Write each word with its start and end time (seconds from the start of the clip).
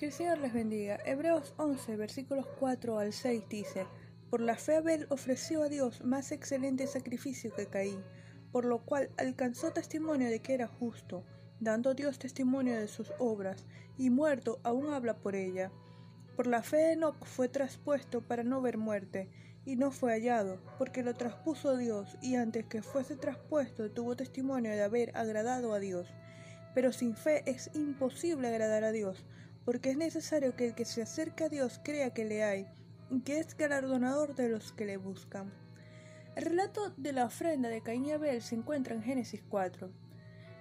Que 0.00 0.06
el 0.06 0.12
Señor 0.12 0.38
les 0.38 0.54
bendiga. 0.54 0.98
Hebreos 1.04 1.52
11, 1.58 1.94
versículos 1.96 2.46
4 2.58 2.98
al 2.98 3.12
6 3.12 3.42
dice, 3.50 3.86
Por 4.30 4.40
la 4.40 4.56
fe 4.56 4.76
Abel 4.76 5.06
ofreció 5.10 5.62
a 5.62 5.68
Dios 5.68 6.02
más 6.02 6.32
excelente 6.32 6.86
sacrificio 6.86 7.52
que 7.54 7.66
Caín, 7.66 8.02
por 8.50 8.64
lo 8.64 8.82
cual 8.86 9.10
alcanzó 9.18 9.74
testimonio 9.74 10.30
de 10.30 10.40
que 10.40 10.54
era 10.54 10.68
justo, 10.68 11.26
dando 11.60 11.92
Dios 11.92 12.18
testimonio 12.18 12.80
de 12.80 12.88
sus 12.88 13.12
obras, 13.18 13.66
y 13.98 14.08
muerto 14.08 14.58
aún 14.62 14.90
habla 14.90 15.18
por 15.18 15.34
ella. 15.34 15.70
Por 16.34 16.46
la 16.46 16.62
fe 16.62 16.92
Enoch 16.92 17.22
fue 17.26 17.50
traspuesto 17.50 18.22
para 18.22 18.42
no 18.42 18.62
ver 18.62 18.78
muerte, 18.78 19.28
y 19.66 19.76
no 19.76 19.90
fue 19.90 20.12
hallado, 20.12 20.62
porque 20.78 21.02
lo 21.02 21.12
traspuso 21.12 21.76
Dios, 21.76 22.16
y 22.22 22.36
antes 22.36 22.64
que 22.64 22.80
fuese 22.80 23.16
traspuesto 23.16 23.90
tuvo 23.90 24.16
testimonio 24.16 24.70
de 24.70 24.82
haber 24.82 25.14
agradado 25.14 25.74
a 25.74 25.78
Dios. 25.78 26.08
Pero 26.74 26.90
sin 26.90 27.16
fe 27.16 27.42
es 27.44 27.70
imposible 27.74 28.48
agradar 28.48 28.84
a 28.84 28.92
Dios, 28.92 29.26
porque 29.64 29.90
es 29.90 29.96
necesario 29.96 30.56
que 30.56 30.68
el 30.68 30.74
que 30.74 30.84
se 30.84 31.02
acerca 31.02 31.46
a 31.46 31.48
Dios 31.48 31.80
crea 31.82 32.12
que 32.12 32.24
le 32.24 32.44
hay, 32.44 32.66
y 33.10 33.20
que 33.20 33.38
es 33.38 33.56
galardonador 33.56 34.34
de 34.34 34.48
los 34.48 34.72
que 34.72 34.86
le 34.86 34.96
buscan. 34.96 35.52
El 36.36 36.44
relato 36.44 36.92
de 36.96 37.12
la 37.12 37.24
ofrenda 37.24 37.68
de 37.68 37.82
Caín 37.82 38.04
y 38.04 38.12
Abel 38.12 38.40
se 38.40 38.54
encuentra 38.54 38.94
en 38.94 39.02
Génesis 39.02 39.42
4, 39.48 39.90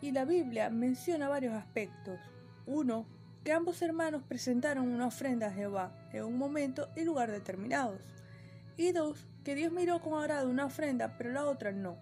y 0.00 0.12
la 0.12 0.24
Biblia 0.24 0.70
menciona 0.70 1.28
varios 1.28 1.54
aspectos. 1.54 2.18
Uno, 2.66 3.06
que 3.44 3.52
ambos 3.52 3.80
hermanos 3.82 4.22
presentaron 4.22 4.88
una 4.88 5.06
ofrenda 5.06 5.48
a 5.48 5.52
Jehová 5.52 5.92
en 6.12 6.24
un 6.24 6.38
momento 6.38 6.88
y 6.96 7.04
lugar 7.04 7.30
determinados. 7.30 8.02
Y 8.76 8.92
dos, 8.92 9.26
que 9.44 9.54
Dios 9.54 9.72
miró 9.72 10.00
con 10.00 10.18
agrado 10.18 10.48
una 10.48 10.66
ofrenda, 10.66 11.16
pero 11.16 11.32
la 11.32 11.44
otra 11.44 11.72
no. 11.72 11.98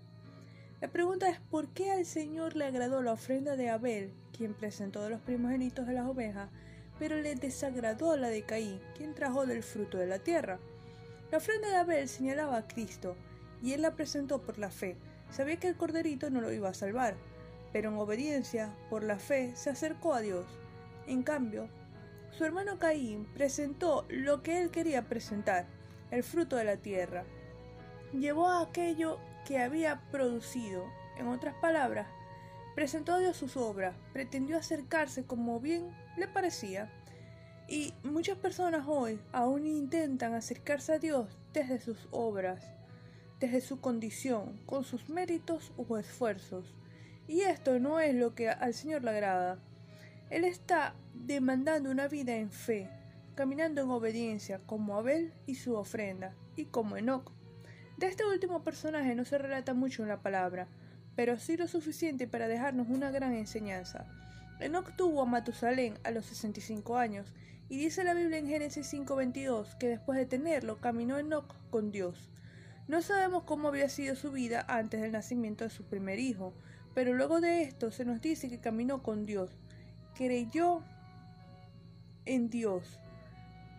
La 0.81 0.89
pregunta 0.89 1.29
es 1.29 1.41
por 1.41 1.69
qué 1.71 1.91
al 1.91 2.05
Señor 2.05 2.55
le 2.55 2.67
agradó 2.67 3.03
la 3.03 3.13
ofrenda 3.13 3.57
de 3.57 3.69
Abel, 3.69 4.13
quien 4.37 4.55
presentó 4.55 5.03
de 5.03 5.11
los 5.11 5.21
primogénitos 5.21 5.87
de 5.87 5.95
las 5.95 6.07
ovejas, 6.07 6.51
pero 6.99 7.17
le 7.17 7.35
desagradó 7.35 8.17
la 8.17 8.29
de 8.29 8.43
Caín, 8.43 8.81
quien 8.97 9.15
trajo 9.15 9.47
del 9.47 9.63
fruto 9.63 9.99
de 9.99 10.07
la 10.07 10.19
tierra. 10.19 10.59
La 11.31 11.39
ofrenda 11.39 11.69
de 11.69 11.77
Abel 11.77 12.09
señalaba 12.09 12.57
a 12.57 12.67
Cristo, 12.67 13.17
y 13.63 13.73
él 13.73 13.83
la 13.83 13.95
presentó 13.95 14.41
por 14.41 14.59
la 14.59 14.71
fe. 14.71 14.97
Sabía 15.31 15.59
que 15.59 15.69
el 15.69 15.77
corderito 15.77 16.31
no 16.31 16.41
lo 16.41 16.53
iba 16.53 16.69
a 16.69 16.75
salvar, 16.75 17.17
pero 17.73 17.91
en 17.91 17.99
obediencia, 17.99 18.75
por 18.89 19.03
la 19.03 19.19
fe, 19.19 19.53
se 19.55 19.71
acercó 19.71 20.15
a 20.15 20.21
Dios. 20.21 20.47
En 21.07 21.23
cambio, 21.23 21.69
su 22.31 22.45
hermano 22.45 22.79
Caín 22.79 23.27
presentó 23.35 24.07
lo 24.09 24.43
que 24.43 24.61
él 24.61 24.71
quería 24.71 25.09
presentar, 25.09 25.67
el 26.11 26.23
fruto 26.23 26.57
de 26.57 26.65
la 26.65 26.77
tierra. 26.77 27.25
Llevó 28.13 28.49
aquello 28.49 29.19
que 29.47 29.59
había 29.59 30.01
producido. 30.11 30.85
En 31.19 31.29
otras 31.29 31.55
palabras, 31.57 32.07
presentó 32.79 33.15
a 33.15 33.19
Dios 33.19 33.37
sus 33.37 33.57
obras, 33.57 33.97
pretendió 34.13 34.57
acercarse 34.57 35.25
como 35.25 35.59
bien 35.59 35.91
le 36.17 36.29
parecía. 36.29 36.89
Y 37.67 37.93
muchas 38.05 38.39
personas 38.39 38.85
hoy 38.87 39.19
aún 39.33 39.67
intentan 39.67 40.33
acercarse 40.33 40.93
a 40.93 41.01
Dios 41.01 41.41
desde 41.53 41.81
sus 41.81 42.07
obras, 42.13 42.71
desde 43.41 43.63
su 43.63 43.81
condición, 43.81 44.61
con 44.65 44.85
sus 44.85 45.09
méritos 45.09 45.73
o 45.77 45.99
esfuerzos. 45.99 46.73
Y 47.27 47.41
esto 47.41 47.81
no 47.81 47.99
es 47.99 48.15
lo 48.15 48.37
que 48.37 48.49
al 48.49 48.75
Señor 48.75 49.03
le 49.03 49.11
agrada. 49.11 49.59
Él 50.31 50.45
está 50.45 50.95
demandando 51.15 51.91
una 51.91 52.07
vida 52.07 52.37
en 52.37 52.53
fe, 52.53 52.89
caminando 53.35 53.83
en 53.83 53.91
obediencia, 53.91 54.61
como 54.67 54.95
Abel 54.95 55.33
y 55.47 55.57
su 55.57 55.75
ofrenda, 55.75 56.37
y 56.55 56.67
como 56.67 56.97
Enoch. 56.97 57.33
De 57.97 58.07
este 58.07 58.25
último 58.25 58.63
personaje 58.63 59.17
no 59.17 59.25
se 59.25 59.37
relata 59.37 59.75
mucho 59.75 60.05
en 60.05 60.11
la 60.11 60.23
palabra, 60.23 60.69
pero 61.19 61.37
sí 61.37 61.57
lo 61.57 61.67
suficiente 61.67 62.29
para 62.29 62.47
dejarnos 62.47 62.87
una 62.89 63.11
gran 63.11 63.35
enseñanza. 63.35 64.07
Enoch 64.61 64.95
tuvo 64.95 65.21
a 65.21 65.27
Matusalén 65.27 65.99
a 66.05 66.13
los 66.13 66.27
65 66.27 66.97
años, 66.97 67.35
y 67.69 67.77
dice 67.77 68.05
la 68.05 68.15
Biblia 68.15 68.39
en 68.39 68.47
Génesis 68.47 68.87
5:22 68.87 69.75
que 69.81 69.89
después 69.89 70.17
de 70.17 70.27
tenerlo 70.27 70.81
caminó 70.81 71.19
Enoch 71.19 71.57
con 71.71 71.91
Dios. 71.91 72.31
No 72.87 73.03
sabemos 73.03 73.43
cómo 73.43 73.67
había 73.67 73.89
sido 73.89 74.15
su 74.15 74.31
vida 74.31 74.65
antes 74.69 75.01
del 75.01 75.11
nacimiento 75.11 75.65
de 75.65 75.71
su 75.71 75.83
primer 75.83 76.21
hijo, 76.21 76.55
pero 76.95 77.13
luego 77.15 77.41
de 77.41 77.63
esto 77.63 77.91
se 77.91 78.05
nos 78.05 78.21
dice 78.21 78.49
que 78.49 78.61
caminó 78.61 79.03
con 79.03 79.27
Dios, 79.27 79.51
creyó 80.15 80.85
en 82.27 82.49
Dios. 82.49 83.01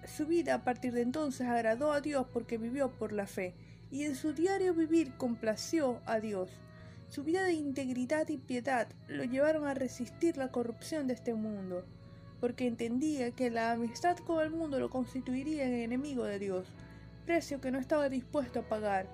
Su 0.06 0.26
vida 0.26 0.56
a 0.56 0.64
partir 0.66 0.92
de 0.92 1.04
entonces 1.04 1.48
agradó 1.48 1.94
a 1.94 2.02
Dios 2.02 2.28
porque 2.34 2.58
vivió 2.58 2.92
por 2.92 3.14
la 3.14 3.28
fe 3.28 3.56
y 3.90 4.04
en 4.04 4.18
su 4.18 4.34
diario 4.34 4.74
vivir 4.74 5.16
complació 5.16 6.02
a 6.06 6.20
Dios. 6.20 6.52
Su 7.10 7.24
vida 7.24 7.44
de 7.44 7.54
integridad 7.54 8.30
y 8.30 8.38
piedad 8.38 8.88
lo 9.08 9.24
llevaron 9.24 9.66
a 9.66 9.74
resistir 9.74 10.38
la 10.38 10.52
corrupción 10.52 11.08
de 11.08 11.16
este 11.16 11.34
mundo, 11.34 11.84
porque 12.40 12.68
entendía 12.68 13.32
que 13.32 13.50
la 13.50 13.72
amistad 13.72 14.16
con 14.18 14.44
el 14.44 14.52
mundo 14.52 14.80
lo 14.80 14.92
constituiría 14.92 15.66
en 15.66 15.74
enemigo 15.74 16.24
de 16.26 16.38
Dios, 16.38 16.68
precio 17.26 17.60
que 17.62 17.72
no 17.72 17.80
estaba 17.80 18.10
dispuesto 18.10 18.60
a 18.60 18.70
pagar. 18.70 19.08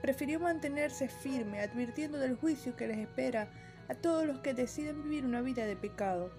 Prefirió 0.00 0.40
mantenerse 0.40 1.06
firme, 1.06 1.60
advirtiendo 1.60 2.16
del 2.16 2.34
juicio 2.34 2.76
que 2.76 2.86
les 2.86 2.96
espera 2.96 3.50
a 3.88 3.94
todos 3.94 4.24
los 4.24 4.38
que 4.38 4.54
deciden 4.54 5.02
vivir 5.02 5.26
una 5.26 5.42
vida 5.42 5.66
de 5.66 5.76
pecado, 5.76 6.30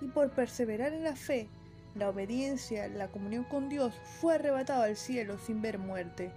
y 0.00 0.06
por 0.06 0.30
perseverar 0.30 0.92
en 0.92 1.02
la 1.02 1.16
fe, 1.16 1.48
la 1.96 2.08
obediencia, 2.08 2.86
la 2.86 3.08
comunión 3.08 3.42
con 3.42 3.68
Dios, 3.68 4.00
fue 4.20 4.36
arrebatado 4.36 4.84
al 4.84 4.96
cielo 4.96 5.38
sin 5.38 5.60
ver 5.60 5.78
muerte 5.78 6.30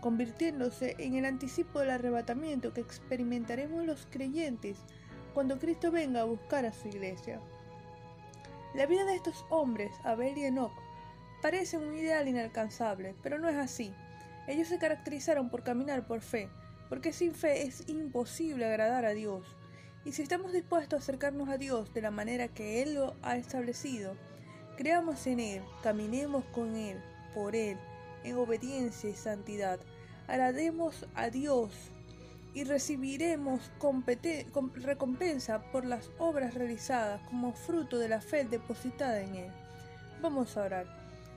convirtiéndose 0.00 0.96
en 0.98 1.14
el 1.14 1.24
anticipo 1.24 1.80
del 1.80 1.90
arrebatamiento 1.90 2.72
que 2.72 2.80
experimentaremos 2.80 3.84
los 3.84 4.06
creyentes 4.10 4.78
cuando 5.34 5.58
Cristo 5.58 5.90
venga 5.90 6.22
a 6.22 6.24
buscar 6.24 6.64
a 6.64 6.72
su 6.72 6.88
iglesia. 6.88 7.40
La 8.74 8.86
vida 8.86 9.04
de 9.04 9.14
estos 9.14 9.44
hombres, 9.50 9.92
Abel 10.04 10.36
y 10.36 10.44
Enoch, 10.44 10.72
parece 11.42 11.78
un 11.78 11.96
ideal 11.96 12.28
inalcanzable, 12.28 13.14
pero 13.22 13.38
no 13.38 13.48
es 13.48 13.56
así. 13.56 13.92
Ellos 14.46 14.68
se 14.68 14.78
caracterizaron 14.78 15.50
por 15.50 15.62
caminar 15.62 16.06
por 16.06 16.20
fe, 16.20 16.48
porque 16.88 17.12
sin 17.12 17.34
fe 17.34 17.62
es 17.62 17.88
imposible 17.88 18.66
agradar 18.66 19.04
a 19.04 19.14
Dios. 19.14 19.56
Y 20.04 20.12
si 20.12 20.22
estamos 20.22 20.52
dispuestos 20.52 21.00
a 21.00 21.02
acercarnos 21.02 21.48
a 21.48 21.58
Dios 21.58 21.92
de 21.92 22.02
la 22.02 22.10
manera 22.10 22.48
que 22.48 22.82
Él 22.82 22.94
lo 22.94 23.16
ha 23.22 23.36
establecido, 23.36 24.14
creamos 24.76 25.26
en 25.26 25.40
Él, 25.40 25.62
caminemos 25.82 26.44
con 26.46 26.76
Él, 26.76 27.02
por 27.34 27.56
Él, 27.56 27.78
en 28.26 28.36
obediencia 28.36 29.08
y 29.08 29.14
santidad, 29.14 29.78
agrademos 30.26 31.06
a 31.14 31.30
Dios 31.30 31.70
y 32.54 32.64
recibiremos 32.64 33.70
recompensa 34.76 35.70
por 35.70 35.84
las 35.84 36.10
obras 36.18 36.54
realizadas 36.54 37.20
como 37.28 37.52
fruto 37.52 37.98
de 37.98 38.08
la 38.08 38.20
fe 38.20 38.44
depositada 38.44 39.20
en 39.20 39.34
Él. 39.34 39.52
Vamos 40.22 40.56
a 40.56 40.62
orar. 40.62 40.86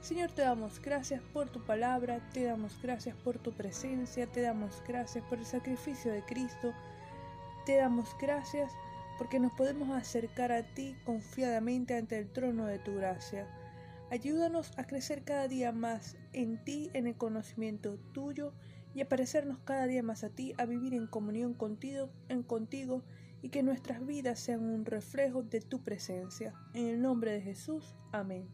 Señor, 0.02 0.32
te 0.32 0.44
damos 0.44 0.82
gracias 0.82 1.22
por 1.34 1.50
tu 1.50 1.62
palabra, 1.66 2.22
te 2.32 2.46
damos 2.46 2.82
gracias 2.82 3.18
por 3.18 3.38
tu 3.38 3.52
presencia, 3.52 4.28
te 4.28 4.42
damos 4.42 4.82
gracias 4.88 5.24
por 5.26 5.40
el 5.40 5.46
sacrificio 5.46 6.14
de 6.14 6.24
Cristo, 6.24 6.74
te 7.66 7.76
damos 7.76 8.16
gracias 8.18 8.72
porque 9.18 9.40
nos 9.40 9.52
podemos 9.52 9.90
acercar 9.90 10.54
a 10.54 10.64
ti 10.64 10.96
confiadamente 11.06 11.98
ante 11.98 12.18
el 12.18 12.32
trono 12.32 12.66
de 12.66 12.80
tu 12.80 12.96
gracia. 12.96 13.46
Ayúdanos 14.12 14.72
a 14.78 14.86
crecer 14.86 15.24
cada 15.24 15.48
día 15.48 15.72
más 15.72 16.18
en 16.34 16.64
ti, 16.64 16.90
en 16.94 17.06
el 17.06 17.16
conocimiento 17.16 18.00
tuyo 18.12 18.54
y 18.96 19.02
a 19.02 19.10
parecernos 19.10 19.60
cada 19.60 19.86
día 19.86 20.02
más 20.02 20.24
a 20.24 20.30
ti, 20.30 20.54
a 20.58 20.66
vivir 20.66 20.96
en 20.96 21.06
comunión 21.06 21.54
contigo, 21.54 22.10
en 22.28 22.42
contigo 22.42 23.04
y 23.44 23.50
que 23.50 23.62
nuestras 23.62 24.04
vidas 24.06 24.40
sean 24.40 24.64
un 24.64 24.86
reflejo 24.86 25.44
de 25.44 25.62
tu 25.62 25.84
presencia. 25.84 26.56
En 26.74 26.88
el 26.88 27.02
nombre 27.02 27.32
de 27.32 27.42
Jesús. 27.42 27.96
Amén. 28.12 28.48